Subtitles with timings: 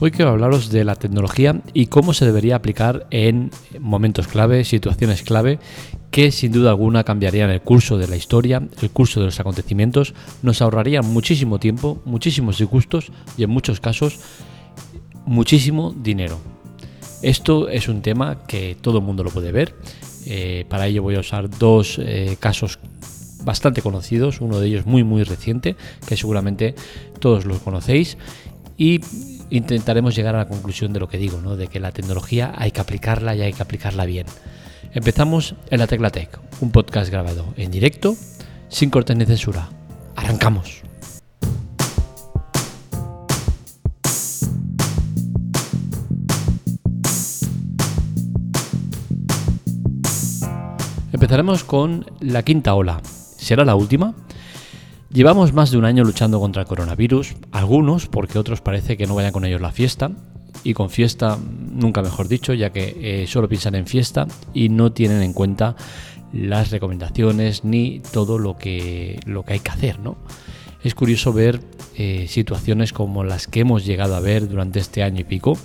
[0.00, 3.50] Hoy quiero hablaros de la tecnología y cómo se debería aplicar en
[3.80, 5.58] momentos clave, situaciones clave,
[6.12, 10.14] que sin duda alguna cambiarían el curso de la historia, el curso de los acontecimientos,
[10.42, 14.20] nos ahorrarían muchísimo tiempo, muchísimos disgustos y en muchos casos
[15.26, 16.38] muchísimo dinero.
[17.20, 19.74] Esto es un tema que todo el mundo lo puede ver.
[20.26, 22.78] Eh, para ello voy a usar dos eh, casos
[23.44, 25.74] bastante conocidos, uno de ellos muy muy reciente,
[26.06, 26.74] que seguramente
[27.18, 28.16] todos los conocéis,
[28.78, 29.00] y
[29.50, 31.56] intentaremos llegar a la conclusión de lo que digo, ¿no?
[31.56, 34.26] de que la tecnología hay que aplicarla y hay que aplicarla bien.
[34.94, 38.16] Empezamos en la Tecla Tech, un podcast grabado en directo,
[38.68, 39.68] sin cortes ni censura.
[40.14, 40.82] ¡Arrancamos!
[51.12, 53.02] Empezaremos con la quinta ola.
[53.02, 54.14] ¿Será la última?
[55.10, 59.14] Llevamos más de un año luchando contra el coronavirus, algunos porque otros parece que no
[59.14, 60.10] vayan con ellos la fiesta,
[60.64, 61.38] y con fiesta
[61.72, 65.76] nunca mejor dicho, ya que eh, solo piensan en fiesta y no tienen en cuenta
[66.32, 70.18] las recomendaciones ni todo lo que, lo que hay que hacer, ¿no?
[70.84, 71.60] Es curioso ver
[71.96, 75.56] eh, situaciones como las que hemos llegado a ver durante este año y pico,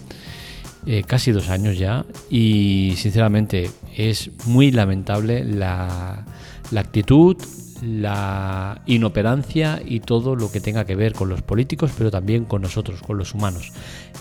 [0.86, 6.26] eh, casi dos años ya y sinceramente es muy lamentable la,
[6.72, 7.38] la actitud,
[7.82, 12.62] la inoperancia y todo lo que tenga que ver con los políticos, pero también con
[12.62, 13.72] nosotros, con los humanos.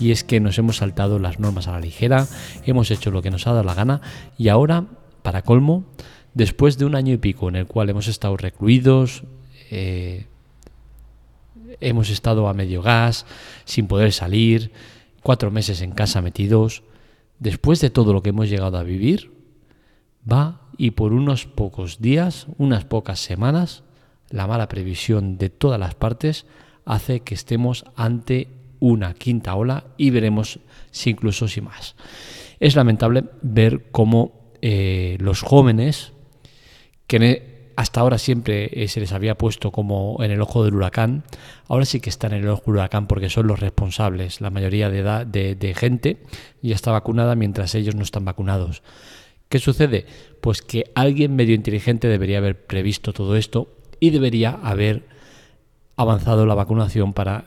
[0.00, 2.26] Y es que nos hemos saltado las normas a la ligera,
[2.64, 4.00] hemos hecho lo que nos ha dado la gana
[4.38, 4.86] y ahora,
[5.22, 5.84] para colmo,
[6.34, 9.24] después de un año y pico en el cual hemos estado recluidos,
[9.70, 10.26] eh,
[11.80, 13.26] hemos estado a medio gas,
[13.64, 14.72] sin poder salir,
[15.22, 16.82] cuatro meses en casa metidos,
[17.38, 19.32] después de todo lo que hemos llegado a vivir,
[20.30, 23.84] va y por unos pocos días, unas pocas semanas,
[24.30, 26.44] la mala previsión de todas las partes
[26.84, 28.48] hace que estemos ante
[28.80, 30.58] una quinta ola y veremos
[30.90, 31.94] si incluso si más.
[32.58, 36.14] Es lamentable ver cómo eh, los jóvenes,
[37.06, 41.22] que hasta ahora siempre eh, se les había puesto como en el ojo del huracán,
[41.68, 44.40] ahora sí que están en el ojo del huracán porque son los responsables.
[44.40, 46.24] La mayoría de, edad, de, gente
[46.60, 48.82] ya está vacunada mientras ellos no están vacunados.
[49.52, 50.06] ¿Qué sucede?
[50.40, 53.68] Pues que alguien medio inteligente debería haber previsto todo esto
[54.00, 55.02] y debería haber
[55.94, 57.44] avanzado la vacunación para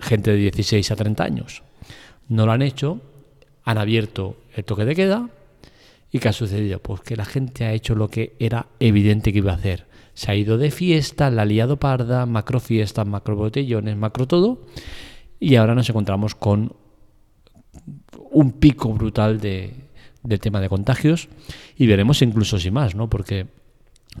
[0.00, 1.62] gente de 16 a 30 años.
[2.26, 3.02] No lo han hecho,
[3.64, 5.28] han abierto el toque de queda
[6.10, 6.78] ¿Y qué ha sucedido?
[6.78, 9.88] Pues que la gente ha hecho lo que era evidente que iba a hacer.
[10.14, 14.64] Se ha ido de fiesta, la ha liado parda, macro fiestas, macro botellones, macro todo.
[15.38, 16.72] Y ahora nos encontramos con
[18.30, 19.87] un pico brutal de,
[20.28, 21.28] del tema de contagios.
[21.76, 23.08] Y veremos incluso si más, ¿no?
[23.08, 23.46] Porque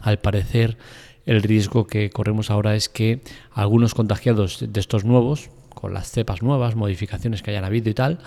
[0.00, 0.78] al parecer
[1.26, 3.20] el riesgo que corremos ahora es que
[3.52, 8.18] algunos contagiados de estos nuevos, con las cepas nuevas, modificaciones que hayan habido y tal,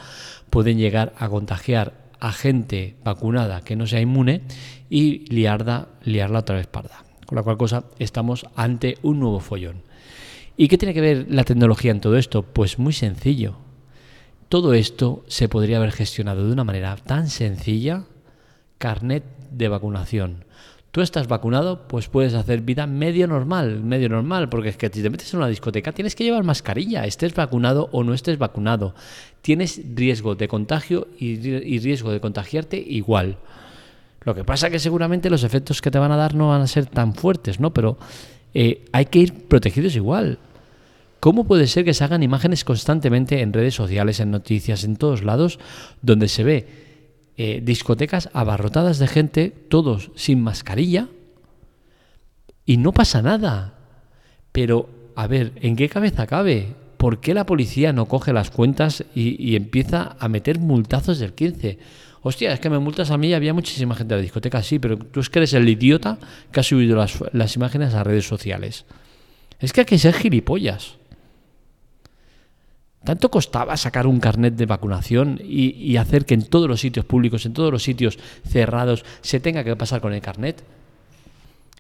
[0.50, 4.42] pueden llegar a contagiar a gente vacunada que no sea inmune
[4.90, 7.04] y liarla, liarla otra vez parda.
[7.26, 9.82] Con la cual cosa estamos ante un nuevo follón.
[10.56, 12.44] ¿Y qué tiene que ver la tecnología en todo esto?
[12.44, 13.58] Pues muy sencillo.
[14.52, 18.04] Todo esto se podría haber gestionado de una manera tan sencilla,
[18.78, 20.44] carnet de vacunación
[20.92, 25.02] tú estás vacunado, pues puedes hacer vida medio normal, medio normal, porque es que si
[25.02, 28.94] te metes en una discoteca tienes que llevar mascarilla, estés vacunado o no estés vacunado.
[29.42, 33.38] Tienes riesgo de contagio y, riesgo de contagiarte igual.
[34.24, 36.68] Lo que pasa que seguramente los efectos que te van a dar no van a
[36.68, 37.74] ser tan fuertes, ¿no?
[37.74, 37.98] Pero
[38.54, 40.38] eh, hay que ir protegidos igual.
[41.22, 45.24] ¿Cómo puede ser que se hagan imágenes constantemente en redes sociales, en noticias, en todos
[45.24, 45.60] lados,
[46.02, 46.68] donde se ve
[47.38, 51.10] eh, discotecas abarrotadas de gente, todos sin mascarilla,
[52.66, 53.76] y no pasa nada.
[54.52, 56.74] Pero, a ver, ¿en qué cabeza cabe?
[56.98, 61.78] ¿Por qué la policía no coge las cuentas y, empieza a meter multazos del 15?
[62.24, 64.80] Hostia, es que me multas a mí y había muchísima gente en la discoteca, sí,
[64.80, 66.18] pero tú es que eres el idiota
[66.52, 68.86] que ha subido las, las imágenes a redes sociales.
[69.60, 71.01] Es que hay que ser gilipollas.
[73.04, 77.46] ¿Tanto costaba sacar un carnet de vacunación y, hacer que en todos los sitios públicos,
[77.46, 80.64] en todos los sitios cerrados, se tenga que pasar con el carnet?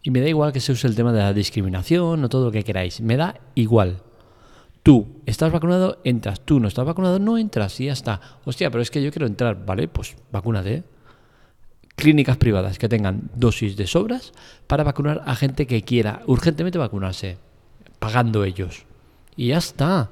[0.01, 2.51] Y me da igual que se use el tema de la discriminación o todo lo
[2.51, 3.01] que queráis.
[3.01, 4.01] Me da igual.
[4.81, 6.41] Tú estás vacunado, entras.
[6.41, 8.19] Tú no estás vacunado, no entras y ya está.
[8.45, 9.63] Hostia, pero es que yo quiero entrar.
[9.63, 10.83] Vale, pues vacúnate.
[11.95, 14.31] Clínicas privadas que tengan dosis de sobras
[14.65, 17.37] para vacunar a gente que quiera urgentemente vacunarse,
[17.99, 18.85] pagando ellos.
[19.35, 20.09] Y ya está.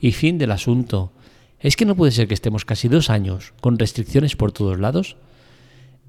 [0.00, 1.12] Y fin del asunto.
[1.60, 5.16] Es que no puede ser que estemos casi dos años con restricciones por todos lados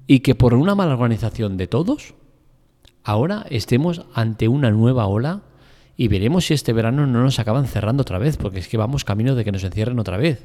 [0.06, 2.14] y que por una mala organización de todos,
[3.02, 5.42] ahora estemos ante una nueva ola
[5.96, 9.04] y veremos si este verano no nos acaban cerrando otra vez, porque es que vamos
[9.04, 10.44] camino de que nos encierren otra vez.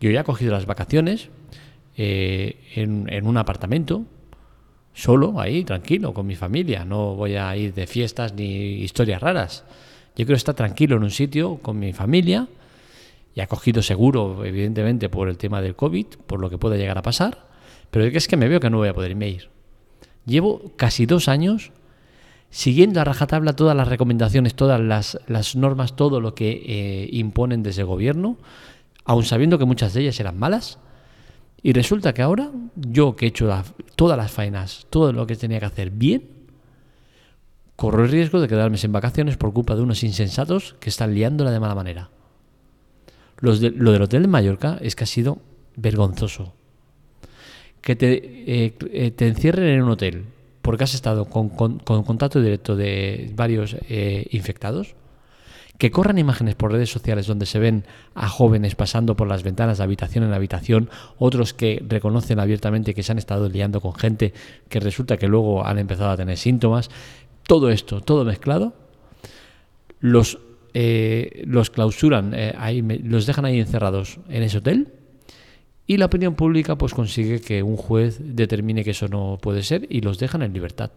[0.00, 1.30] Yo ya he cogido las vacaciones
[1.96, 4.04] eh, en, en un apartamento,
[4.94, 6.84] solo, ahí, tranquilo, con mi familia.
[6.84, 9.64] No voy a ir de fiestas ni historias raras.
[10.18, 12.48] Yo quiero estar tranquilo en un sitio con mi familia.
[13.36, 16.98] Y ha cogido seguro, evidentemente, por el tema del COVID, por lo que pueda llegar
[16.98, 17.46] a pasar.
[17.92, 19.48] Pero es que me veo que no voy a poder irme ir.
[20.26, 21.70] Llevo casi dos años
[22.50, 27.82] siguiendo a rajatabla todas las recomendaciones, todas las, normas, todo lo que eh, imponen desde
[27.82, 28.38] el gobierno,
[29.04, 30.80] aun sabiendo que muchas de ellas eran malas.
[31.62, 33.48] Y resulta que ahora, yo que he hecho
[33.94, 36.37] todas las faenas, todo lo que tenía que hacer bien,
[37.78, 41.52] corro el riesgo de quedarme sin vacaciones por culpa de unos insensatos que están liándola
[41.52, 42.10] de mala manera.
[43.38, 45.38] Lo del hotel de Mallorca es que ha sido
[45.76, 46.54] vergonzoso.
[47.80, 50.24] Que te, eh, eh, encierren en un hotel
[50.60, 54.96] porque has estado con, contacto directo de varios eh, infectados,
[55.78, 57.84] que corran imágenes por redes sociales donde se ven
[58.16, 63.04] a jóvenes pasando por las ventanas de habitación en habitación, otros que reconocen abiertamente que
[63.04, 64.34] se han estado liando con gente
[64.68, 66.90] que resulta que luego han empezado a tener síntomas,
[67.48, 68.74] todo esto, todo mezclado,
[70.00, 70.38] los,
[70.74, 74.92] eh, los clausuran, eh, ahí, los dejan ahí encerrados en ese hotel
[75.86, 79.86] y la opinión pública pues consigue que un juez determine que eso no puede ser
[79.88, 80.90] y los dejan en libertad.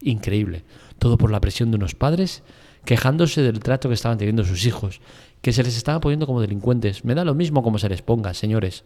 [0.00, 0.64] Increíble.
[0.98, 2.42] Todo por la presión de unos padres
[2.84, 5.00] quejándose del trato que estaban teniendo sus hijos,
[5.40, 7.04] que se les estaba poniendo como delincuentes.
[7.04, 8.82] Me da lo mismo como se les ponga, señores.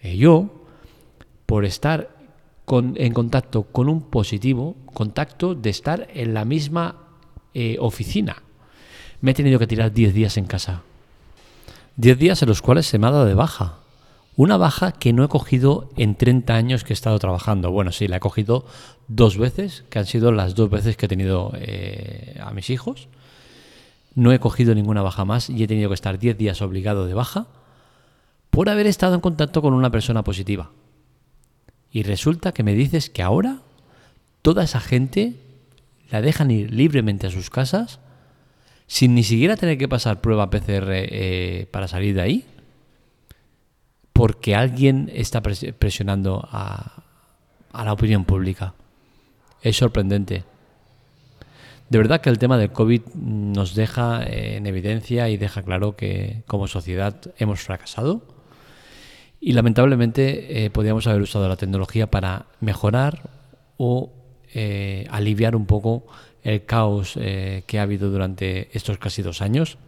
[0.00, 0.66] Eh, yo,
[1.46, 2.17] por estar
[2.70, 6.96] en contacto con un positivo, contacto de estar en la misma
[7.54, 8.42] eh, oficina,
[9.20, 10.82] me he tenido que tirar 10 días en casa.
[11.96, 13.78] 10 días en los cuales se me ha dado de baja.
[14.36, 17.72] Una baja que no he cogido en 30 años que he estado trabajando.
[17.72, 18.64] Bueno, sí, la he cogido
[19.08, 23.08] dos veces, que han sido las dos veces que he tenido eh, a mis hijos.
[24.14, 27.14] No he cogido ninguna baja más y he tenido que estar 10 días obligado de
[27.14, 27.46] baja
[28.50, 30.70] por haber estado en contacto con una persona positiva.
[31.90, 33.60] Y resulta que me dices que ahora
[34.42, 35.34] toda esa gente
[36.10, 38.00] la dejan ir libremente a sus casas
[38.86, 42.44] sin ni siquiera tener que pasar prueba PCR eh, para salir de ahí
[44.18, 47.04] porque alguien está presionando a,
[47.72, 48.74] la opinión pública.
[49.62, 50.42] Es sorprendente.
[51.88, 56.42] De verdad que el tema del COVID nos deja en evidencia y deja claro que
[56.48, 58.22] como sociedad hemos fracasado
[59.40, 63.30] y lamentablemente eh, podríamos haber usado la tecnología para mejorar
[63.76, 64.12] o
[64.52, 66.06] eh, aliviar un poco
[66.42, 69.78] el caos eh, que ha habido durante estos casi dos años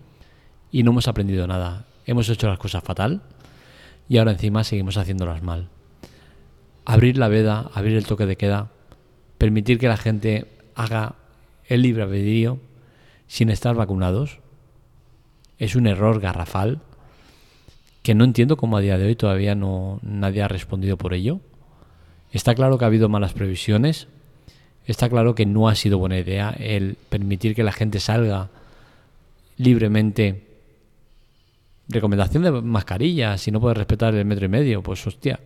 [0.71, 1.87] y no hemos aprendido nada.
[2.07, 3.23] Hemos hecho las cosas fatal
[4.09, 5.69] y ahora encima seguimos haciéndolas mal.
[6.85, 8.71] Abrir la veda, abrir el toque de queda,
[9.39, 11.15] permitir que la gente haga
[11.67, 12.59] el libre albedrío
[13.27, 14.41] sin estar vacunados,
[15.59, 16.81] es un error garrafal
[18.03, 21.41] que no entiendo cómo a día de hoy todavía no nadie ha respondido por ello.
[22.33, 24.09] Está claro que ha habido malas previsiones,
[24.87, 28.49] está claro que no ha sido buena idea el permitir que la gente salga
[29.57, 30.47] libremente
[31.91, 35.41] recomendación de mascarilla, si no puedes respetar el metro y medio, pues hostia,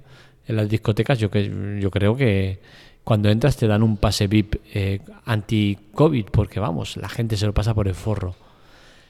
[0.46, 2.60] en las discotecas yo, que, yo creo que
[3.02, 7.54] cuando entras te dan un pase VIP eh, anti-COVID, porque vamos, la gente se lo
[7.54, 8.34] pasa por el forro.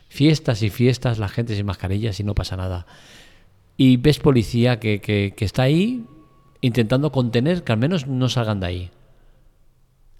[0.08, 2.86] Fiestas y fiestas, la gente sin mascarillas y no pasa nada.
[3.76, 6.06] Y ves policía que, que, está ahí
[6.60, 8.90] intentando contener que al menos no salgan de ahí.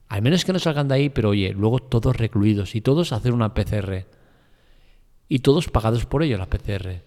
[0.09, 3.33] Al menos que no salgan de ahí, pero oye, luego todos recluidos y todos hacer
[3.33, 4.07] una PCR
[5.29, 7.03] y todos pagados por ello la PCR.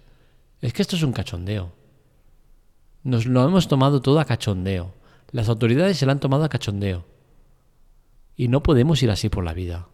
[0.62, 1.74] Es que esto es un cachondeo.
[3.04, 4.94] Nos lo hemos tomado todo a cachondeo.
[5.32, 7.06] Las autoridades se lo han tomado a cachondeo.
[8.36, 9.88] Y no podemos ir así por la vida.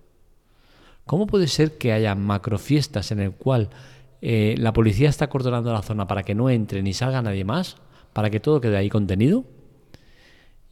[1.05, 3.69] ¿Cómo puede ser que haya macrofiestas en el cual
[4.25, 7.75] eh, la policía está acordonando la zona para que no entre ni salga nadie más,
[8.13, 9.43] para que todo quede ahí contenido?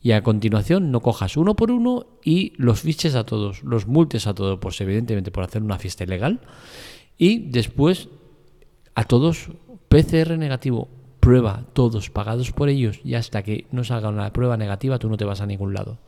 [0.01, 4.25] Y a continuación no cojas uno por uno y los fiches a todos, los multes
[4.25, 6.39] a todos, pues evidentemente por hacer una fiesta ilegal
[7.17, 8.07] y después
[8.95, 9.49] a todos
[9.89, 10.87] PCR negativo,
[11.19, 15.17] prueba, todos pagados por ellos y hasta que no salga una prueba negativa tú no
[15.17, 15.99] te vas a ningún lado.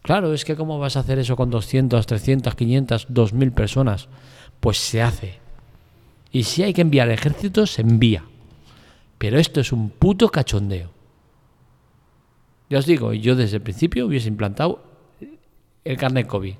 [0.00, 4.08] Claro, es que ¿cómo vas a hacer eso con 200, 300, 500, 2000 personas?
[4.60, 5.39] Pues se hace.
[6.32, 8.24] Y si hay que enviar ejércitos, se envía.
[9.18, 10.90] Pero esto es un puto cachondeo.
[12.68, 14.82] Ya os digo, yo desde el principio hubiese implantado
[15.84, 16.54] el carnet COVID.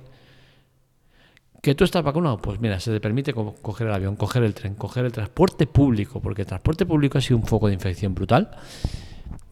[1.62, 2.38] ¿Que tú estás vacunado?
[2.38, 6.20] Pues mira, se te permite coger el avión, coger el tren, coger el transporte público,
[6.20, 8.50] porque el transporte público ha sido un foco de infección brutal.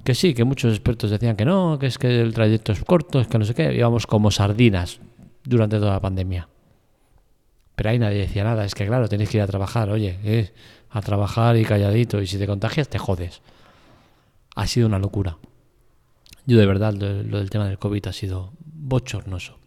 [0.02, 3.20] Que sí, que muchos expertos decían que no, que es que el trayecto es corto,
[3.20, 5.00] es que no sé qué, íbamos como sardinas
[5.44, 6.48] durante toda la pandemia.
[7.78, 8.64] Pero ahí nadie decía nada.
[8.64, 9.88] Es que claro, tenéis que ir a trabajar.
[9.88, 10.50] Oye,
[10.90, 12.20] a trabajar y calladito.
[12.20, 13.40] Y si te contagias, te jodes.
[14.56, 15.38] Ha sido una locura.
[16.44, 19.60] Yo de verdad, lo, del tema del COVID ha sido bochornoso.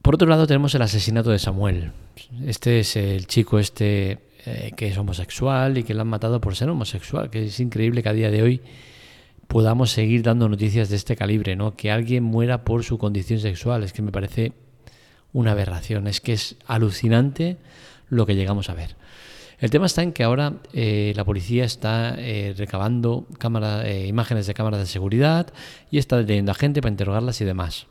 [0.00, 1.92] Por otro lado tenemos el asesinato de Samuel.
[2.46, 6.56] Este es el chico este eh, que es homosexual y que lo han matado por
[6.56, 8.62] ser homosexual, que es increíble que a día de hoy
[9.46, 11.76] podamos seguir dando noticias de este calibre, ¿no?
[11.76, 14.52] Que alguien muera por su condición sexual, es que me parece
[15.36, 17.58] una aberración, es que es alucinante
[18.08, 18.96] lo que llegamos a ver.
[19.58, 23.26] El tema está en que ahora eh, la policía está eh, recabando
[23.84, 25.52] eh, imágenes de cámaras de seguridad
[25.90, 27.86] y está deteniendo a gente para interrogarlas y demás.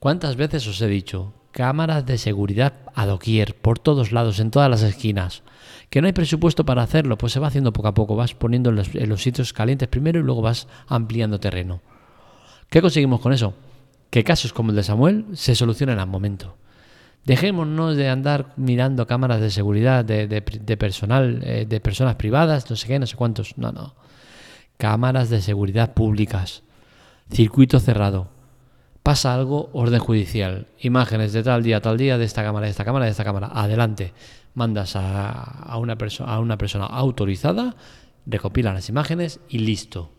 [0.00, 1.34] ¿Cuántas veces os he dicho?
[1.52, 5.44] Cámaras de seguridad a doquier, por todos lados, en todas las esquinas.
[5.88, 8.70] Que no hay presupuesto para hacerlo, pues se va haciendo poco a poco, vas poniendo
[8.70, 11.80] en los, sitios calientes primero y luego vas ampliando terreno.
[12.68, 13.54] ¿Qué conseguimos con eso?
[14.10, 16.56] Que casos como el de Samuel se solucionen al momento.
[17.24, 22.88] Dejémonos de andar mirando cámaras de seguridad de, personal, eh, de personas privadas, no sé
[22.88, 23.56] qué, no sé cuántos.
[23.58, 23.94] No, no.
[24.78, 26.62] Cámaras de seguridad públicas.
[27.30, 28.28] Circuito cerrado.
[29.02, 30.66] Pasa algo, orden judicial.
[30.80, 33.50] Imágenes de tal día, tal día, de esta cámara, de esta cámara, de esta cámara.
[33.52, 34.12] Adelante
[34.54, 37.76] mandas a, una, a una persona autorizada,
[38.26, 40.10] recopila las imágenes y listo.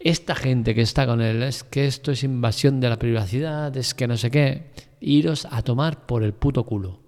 [0.00, 3.94] Esta gente que está con él, es que esto es invasión de la privacidad, es
[3.94, 7.00] que no sé qué, iros a tomar por el puto culo.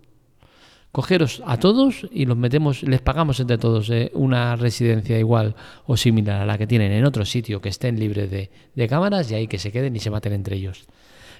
[0.92, 5.54] Cogeros a todos y los metemos, les pagamos entre todos eh, una residencia igual
[5.86, 9.30] o similar a la que tienen en otro sitio que estén libres de, de cámaras
[9.30, 10.86] y ahí que se queden y se maten entre ellos.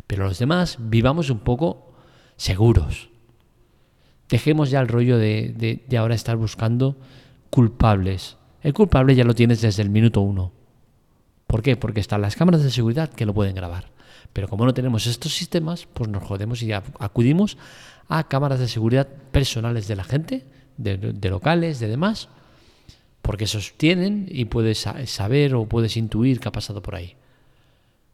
[0.06, 1.94] Pero los demás vivamos un poco
[2.36, 3.10] seguros.
[4.30, 6.96] Dejemos ya el rollo de, ahora estar buscando
[7.50, 8.36] culpables.
[8.62, 10.52] El culpable ya lo tienes desde el minuto uno.
[11.50, 11.76] ¿Por qué?
[11.76, 13.90] Porque están las cámaras de seguridad que lo pueden grabar.
[14.32, 17.58] Pero como no tenemos estos sistemas, pues nos jodemos y acudimos
[18.08, 20.44] a cámaras de seguridad personales de la gente,
[20.76, 22.28] de, locales, de demás,
[23.20, 27.16] porque esos tienen y puedes saber o puedes intuir qué ha pasado por ahí.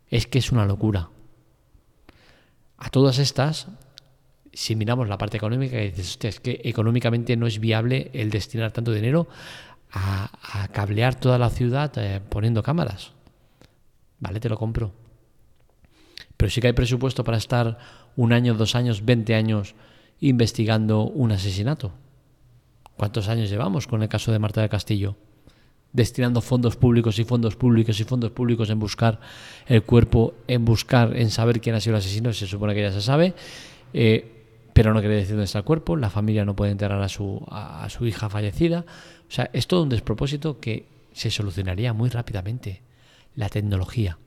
[0.08, 1.10] Es que es una locura.
[2.78, 3.68] A todas estas
[4.54, 8.92] si miramos la parte económica, dices, es que económicamente no es viable el destinar tanto
[8.92, 9.28] dinero
[9.92, 10.30] a,
[10.72, 13.15] cablear toda la ciudad eh, poniendo cámaras.
[14.20, 14.92] Vale, te lo compro.
[16.36, 17.78] Pero sí que hay presupuesto para estar
[18.16, 19.74] un año, dos años, veinte años
[20.20, 21.92] investigando un asesinato.
[22.96, 25.16] ¿Cuántos años llevamos con el caso de Marta del Castillo?
[25.92, 29.20] Destinando fondos públicos y fondos públicos y fondos públicos en buscar
[29.66, 32.92] el cuerpo, en buscar, en saber quién ha sido el asesino, se supone que ya
[32.92, 33.34] se sabe.
[33.92, 34.32] Eh,
[34.72, 37.42] pero no quiere decir dónde está el cuerpo, la familia no puede enterrar a su,
[37.48, 38.84] a, su hija fallecida.
[39.26, 42.82] O sea, es todo un despropósito que se solucionaría muy rápidamente.
[43.36, 44.18] La tecnología.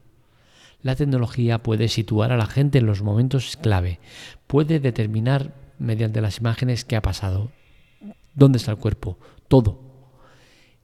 [0.82, 4.00] La tecnología puede situar a la gente en los momentos clave,
[4.48, 7.52] puede determinar mediante las imágenes qué ha pasado,
[8.34, 9.82] dónde está el cuerpo, todo.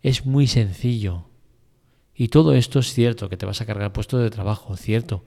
[0.03, 1.29] Es muy sencillo.
[2.13, 5.23] Y todo esto es cierto, que te vas a cargar puesto de trabajo, cierto.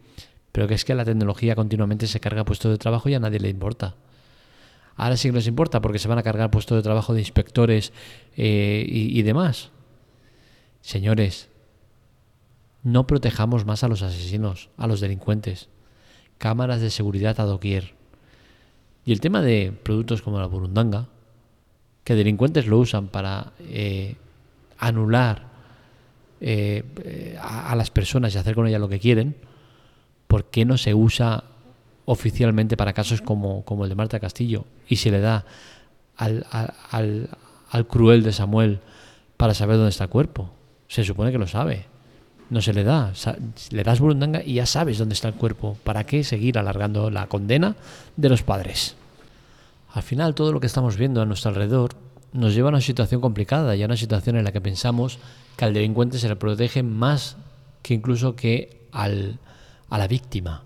[0.52, 3.40] Pero que es que la tecnología continuamente se carga puesto de trabajo y a nadie
[3.40, 3.96] le importa.
[4.98, 7.92] Ahora sí que nos importa porque se van a cargar puestos de trabajo de inspectores
[8.36, 9.70] eh, y, demás.
[10.80, 11.48] Señores,
[12.82, 15.68] no protejamos más a los asesinos, a los delincuentes.
[16.38, 17.94] Cámaras de seguridad a doquier.
[19.04, 21.08] Y el tema de productos como la burundanga,
[22.04, 24.16] que delincuentes lo usan para eh,
[24.78, 25.48] anular
[26.40, 29.36] eh, a, a, las personas y hacer con ellas lo que quieren,
[30.26, 31.44] ¿por qué no se usa
[32.10, 35.44] oficialmente para casos como, como el de Marta Castillo y se le da
[36.16, 38.80] al, cruel de Samuel
[39.36, 40.50] para saber dónde está el cuerpo.
[40.88, 41.84] Se supone que lo sabe.
[42.50, 43.12] No se le da.
[43.70, 45.76] Le das burundanga y ya sabes dónde está el cuerpo.
[45.84, 47.76] ¿Para qué seguir alargando la condena
[48.16, 48.96] de los padres?
[49.92, 51.94] Al final, todo lo que estamos viendo a nuestro alrededor
[52.32, 55.18] nos lleva a una situación complicada y a una situación en la que pensamos
[55.56, 57.36] que al delincuente se le protege más
[57.82, 59.38] que incluso que al,
[59.88, 60.64] a la víctima.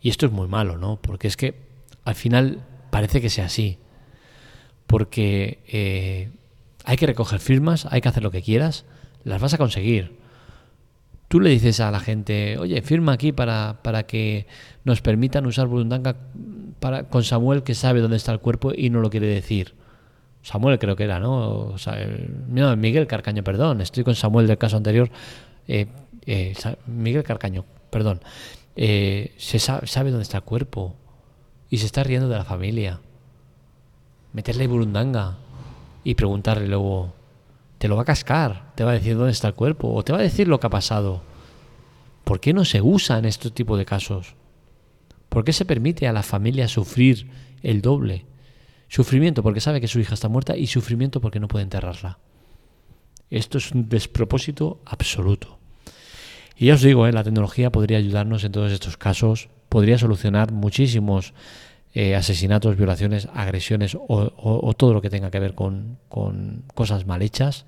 [0.00, 0.96] Y esto es muy malo, ¿no?
[1.00, 1.54] Porque es que
[2.04, 2.60] al final
[2.90, 3.78] parece que sea así.
[4.86, 6.30] Porque eh,
[6.84, 8.84] hay que recoger firmas, hay que hacer lo que quieras,
[9.24, 10.16] las vas a conseguir.
[11.28, 14.46] Tú le dices a la gente, oye, firma aquí para, para que
[14.84, 16.16] nos permitan usar Burundanga
[16.80, 19.74] para, con Samuel que sabe dónde está el cuerpo y no lo quiere decir.
[20.42, 21.76] Samuel creo que era, ¿no?
[21.76, 21.98] Sea,
[22.48, 25.10] no, Miguel Carcaño, perdón, estoy con Samuel del caso anterior.
[25.66, 25.86] Eh,
[26.24, 26.54] eh,
[26.86, 28.20] Miguel Carcaño, perdón.
[28.76, 30.94] Eh, se sabe, dónde está el cuerpo
[31.68, 33.00] y se está riendo de la familia.
[34.32, 35.36] Meterle burundanga
[36.04, 37.12] y preguntarle luego,
[37.78, 40.12] te lo va a cascar, te va a decir dónde está el cuerpo o te
[40.12, 41.22] va a decir lo que ha pasado.
[42.24, 44.34] ¿Por qué no se usa en este tipo de casos?
[45.28, 47.28] ¿Por qué se permite a la familia sufrir
[47.62, 48.26] el doble.
[48.88, 52.18] Sufrimiento porque sabe que su hija está muerta y sufrimiento porque no puede enterrarla.
[53.30, 55.58] Esto es un despropósito absoluto.
[56.56, 57.12] Y ya os digo, ¿eh?
[57.12, 61.34] la tecnología podría ayudarnos en todos estos casos, podría solucionar muchísimos
[61.94, 67.22] eh, asesinatos, violaciones, agresiones o, todo lo que tenga que ver con, con cosas mal
[67.22, 67.64] hechas.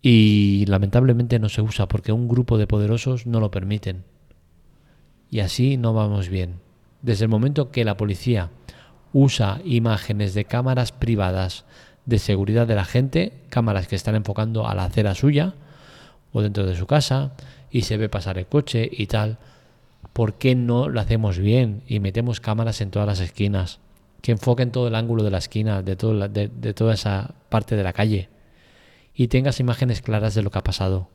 [0.00, 4.04] Y lamentablemente no se usa porque un grupo de poderosos no lo permiten.
[5.30, 6.60] Y así no vamos bien.
[7.02, 8.50] Desde el momento que la policía
[9.12, 11.64] usa imágenes de cámaras privadas
[12.04, 15.54] de seguridad de la gente, cámaras que están enfocando a la acera suya
[16.32, 17.32] o dentro de su casa
[17.70, 19.38] y se ve pasar el coche y tal,
[20.12, 23.80] ¿por qué no lo hacemos bien y metemos cámaras en todas las esquinas?
[24.20, 27.92] Que enfoquen todo el ángulo de la esquina, de, de, toda esa parte de la
[27.92, 28.28] calle
[29.14, 31.08] y tengas imágenes claras de lo que ha pasado.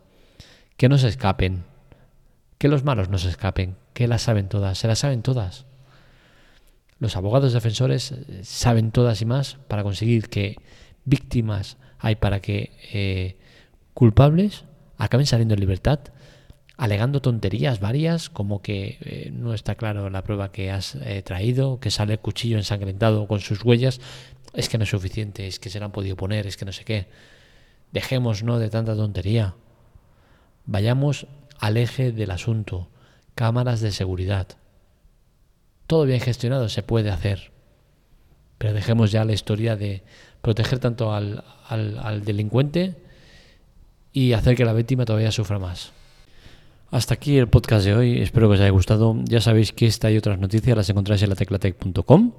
[0.75, 1.63] Que no se escapen,
[2.57, 5.65] que los malos no se escapen, que las saben todas, se las saben todas.
[6.99, 10.57] Los abogados defensores eh, saben todas y más para conseguir que
[11.05, 13.37] víctimas hay para que eh,
[13.93, 14.65] culpables
[14.97, 15.99] acaben saliendo en libertad,
[16.77, 21.91] alegando tonterías varias, como que eh, no está claro la prueba que has traído, que
[21.91, 23.99] sale el cuchillo ensangrentado con sus huellas,
[24.53, 26.71] es que no es suficiente, es que se lo han podido poner, es que no
[26.71, 27.07] sé qué.
[27.91, 29.55] Dejemos no de tanta tontería.
[30.65, 31.27] Vayamos
[31.59, 32.89] al eje del asunto,
[33.35, 34.57] cámaras de seguridad
[35.87, 37.51] todo bien gestionado se puede hacer.
[38.57, 40.03] Pero dejemos ya la historia de
[40.41, 41.43] proteger tanto al,
[42.23, 42.95] delincuente
[44.11, 45.93] y hacer que la víctima todavía sufra más.
[46.89, 49.15] Hasta aquí el podcast de hoy, espero que os haya gustado.
[49.25, 52.31] Ya sabéis que esta y otras noticias las encontráis en la teclatec.com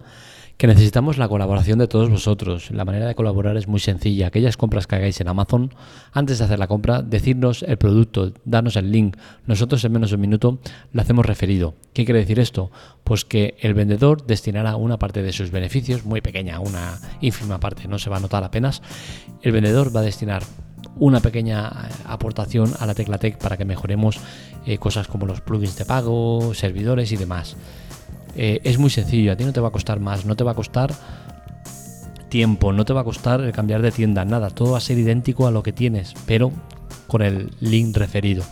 [0.56, 2.72] que necesitamos la colaboración de todos vosotros.
[2.72, 4.26] La manera de colaborar es muy sencilla.
[4.26, 5.72] Aquellas compras que hagáis en Amazon,
[6.12, 9.16] antes de hacer la compra, decirnos el producto, darnos el link.
[9.46, 10.58] Nosotros en menos de un minuto
[10.92, 11.74] lo hacemos referido.
[11.92, 12.72] ¿Qué quiere decir esto?
[13.04, 17.86] Pues que el vendedor destinará una parte de sus beneficios, muy pequeña, una ínfima parte,
[17.86, 18.82] no se va a notar apenas.
[19.42, 20.42] El vendedor va a destinar
[20.98, 24.18] una pequeña eh, aportación a la Teclatec para que mejoremos
[24.66, 27.56] eh, cosas como los plugins de pago, servidores y demás.
[28.36, 30.52] Eh, es muy sencillo, a ti no te va a costar más, no te va
[30.52, 30.92] a costar
[32.28, 35.46] tiempo, no te va a costar cambiar de tienda, nada, todo va a ser idéntico
[35.46, 36.52] a lo que tienes, pero
[37.06, 38.44] con el link referido.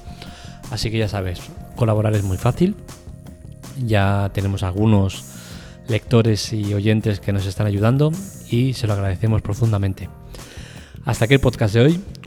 [0.71, 1.41] Así que ya sabes,
[1.77, 2.75] colaborar es muy fácil.
[3.85, 5.25] Ya tenemos algunos
[5.89, 8.11] lectores y oyentes que nos están ayudando
[8.51, 10.09] y se lo agradecemos profundamente.
[11.05, 12.01] Hasta aquí el podcast de hoy.